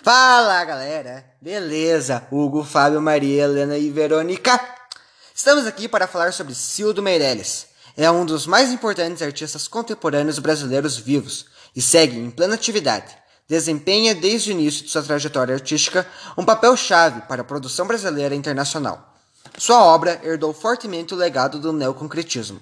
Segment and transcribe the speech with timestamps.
[0.00, 2.26] Fala galera, beleza?
[2.32, 4.58] Hugo, Fábio, Maria, Helena e Verônica.
[5.34, 7.66] Estamos aqui para falar sobre Cildo Meirelles.
[7.94, 11.44] É um dos mais importantes artistas contemporâneos brasileiros vivos
[11.76, 13.14] e segue em plena atividade.
[13.46, 16.06] Desempenha desde o início de sua trajetória artística
[16.38, 19.14] um papel-chave para a produção brasileira internacional.
[19.58, 22.60] Sua obra herdou fortemente o legado do neoconcretismo,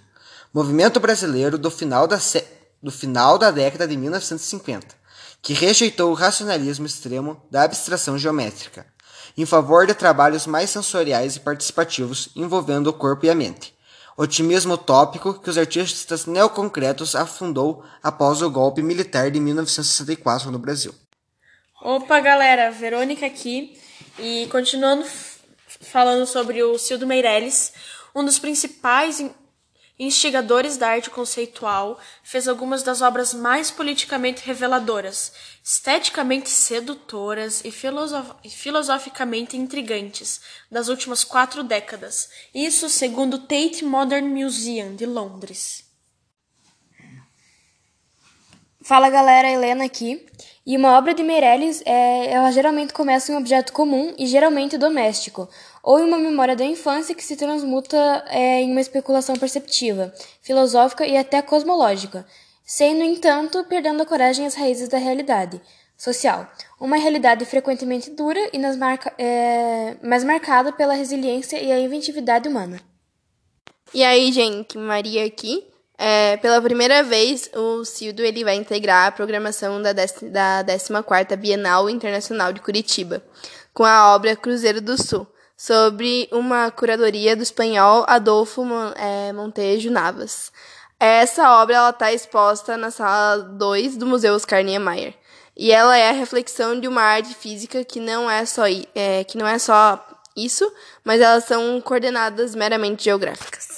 [0.53, 2.19] movimento brasileiro do final da,
[2.83, 5.00] do final da década de 1950
[5.43, 8.87] que rejeitou o racionalismo extremo da abstração geométrica,
[9.37, 13.75] em favor de trabalhos mais sensoriais e participativos envolvendo o corpo e a mente.
[14.17, 20.95] Otimismo utópico que os artistas neoconcretos afundou após o golpe militar de 1964 no Brasil.
[21.81, 23.81] Opa, galera, Verônica aqui
[24.19, 25.07] e continuando
[25.81, 27.73] falando sobre o Cildo Meirelles,
[28.15, 29.25] um dos principais
[30.01, 35.33] instigadores da arte conceitual, fez algumas das obras mais politicamente reveladoras,
[35.63, 40.41] esteticamente sedutoras e, filosof filosoficamente intrigantes
[40.71, 42.31] das últimas quatro décadas.
[42.55, 45.90] Isso segundo o Tate Modern Museum de Londres.
[48.83, 50.27] Fala galera, Helena aqui.
[50.65, 54.79] E uma obra de Meirelles, é, ela geralmente começa em um objeto comum e geralmente
[54.79, 55.49] doméstico,
[55.83, 61.07] ou em uma memória da infância que se transmuta é, em uma especulação perceptiva, filosófica
[61.07, 62.27] e até cosmológica,
[62.65, 65.61] sem, no entanto, perdendo a coragem às raízes da realidade
[65.97, 66.51] social.
[66.81, 72.49] Uma realidade frequentemente dura e nas marca, é, mas marcada pela resiliência e a inventividade
[72.49, 72.81] humana.
[73.93, 75.67] E aí, gente, Maria aqui.
[76.03, 81.91] É, pela primeira vez, o Cildo ele vai integrar a programação da, da 14ª Bienal
[81.91, 83.23] Internacional de Curitiba,
[83.75, 88.65] com a obra Cruzeiro do Sul, sobre uma curadoria do espanhol Adolfo
[88.97, 90.51] é, Montejo Navas.
[90.99, 95.13] Essa obra está exposta na sala 2 do Museu Oscar Niemeyer.
[95.55, 98.63] E ela é a reflexão de uma arte física que não é só,
[98.95, 100.03] é, que não é só
[100.35, 100.67] isso,
[101.05, 103.70] mas elas são coordenadas meramente geográficas.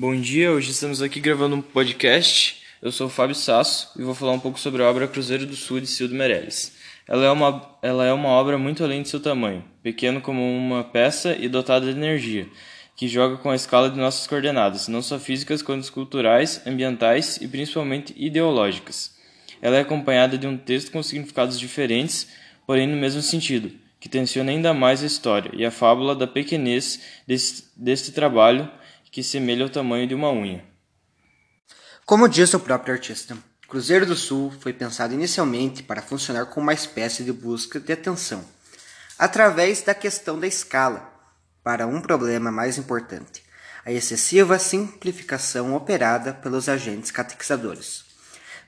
[0.00, 2.62] Bom dia, hoje estamos aqui gravando um podcast.
[2.80, 5.56] Eu sou o Fábio Sasso e vou falar um pouco sobre a obra Cruzeiro do
[5.56, 6.72] Sul de Cildo Meirelles.
[7.08, 10.84] Ela é, uma, ela é uma obra muito além de seu tamanho, pequeno como uma
[10.84, 12.46] peça e dotada de energia,
[12.94, 17.48] que joga com a escala de nossas coordenadas, não só físicas quanto culturais, ambientais e
[17.48, 19.16] principalmente ideológicas.
[19.60, 22.28] Ela é acompanhada de um texto com significados diferentes,
[22.64, 27.00] porém no mesmo sentido, que tensiona ainda mais a história e a fábula da pequenez
[27.26, 28.70] deste, deste trabalho
[29.10, 30.64] que semelha ao tamanho de uma unha.
[32.04, 33.36] Como diz o próprio artista,
[33.68, 38.42] Cruzeiro do Sul foi pensado inicialmente para funcionar como uma espécie de busca de atenção,
[39.18, 41.12] através da questão da escala,
[41.62, 43.42] para um problema mais importante,
[43.84, 48.04] a excessiva simplificação operada pelos agentes catequizadores,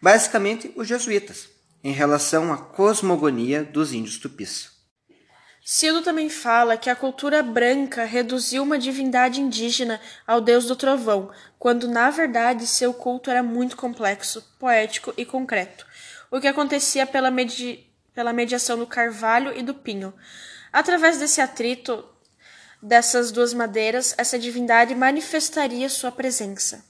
[0.03, 1.49] basicamente os jesuítas,
[1.83, 4.80] em relação à cosmogonia dos índios tupis.
[5.73, 11.31] Cildo também fala que a cultura branca reduziu uma divindade indígena ao deus do trovão,
[11.61, 15.87] quando na verdade seu culto era muito complexo, poético e concreto,
[16.29, 20.13] o que acontecia pela, medi pela mediação do carvalho e do pinho.
[20.73, 22.05] Através desse atrito
[22.83, 26.85] dessas duas madeiras, essa divindade manifestaria sua presença.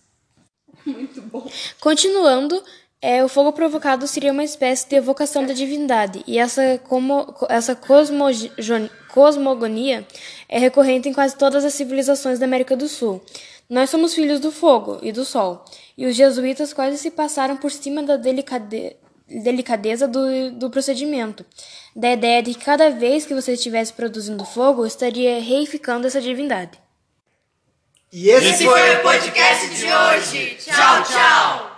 [0.86, 1.52] Muito bom.
[1.80, 2.64] Continuando,
[3.02, 7.74] é, o fogo provocado seria uma espécie de evocação da divindade, e essa, como, essa
[9.08, 10.06] cosmogonia
[10.48, 13.22] é recorrente em quase todas as civilizações da América do Sul.
[13.68, 15.64] Nós somos filhos do fogo e do sol,
[15.96, 18.96] e os jesuítas quase se passaram por cima da delicade,
[19.26, 21.46] delicadeza do, do procedimento,
[21.96, 26.78] da ideia de que cada vez que você estivesse produzindo fogo, estaria reificando essa divindade.
[28.12, 30.56] E esse, esse foi o podcast de hoje.
[30.58, 31.69] Tchau, tchau!